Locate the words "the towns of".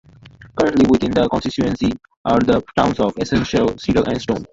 2.39-3.13